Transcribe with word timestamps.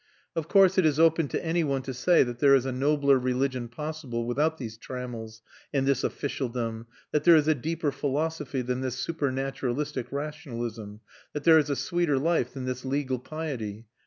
Of 0.35 0.47
course, 0.47 0.79
it 0.79 0.85
is 0.87 0.99
open 0.99 1.27
to 1.27 1.45
any 1.45 1.63
one 1.63 1.83
to 1.83 1.93
say 1.93 2.23
that 2.23 2.39
there 2.39 2.55
is 2.55 2.65
a 2.65 2.71
nobler 2.71 3.19
religion 3.19 3.67
possible 3.67 4.25
without 4.25 4.57
these 4.57 4.75
trammels 4.75 5.43
and 5.71 5.85
this 5.85 6.03
officialdom, 6.03 6.87
that 7.11 7.23
there 7.23 7.35
is 7.35 7.47
a 7.47 7.53
deeper 7.53 7.91
philosophy 7.91 8.63
than 8.63 8.81
this 8.81 8.95
supernaturalistic 8.95 10.11
rationalism, 10.11 11.01
that 11.33 11.43
there 11.43 11.59
is 11.59 11.69
a 11.69 11.75
sweeter 11.75 12.17
life 12.17 12.51
than 12.55 12.65
this 12.65 12.83
legal 12.83 13.19
piety. 13.19 13.85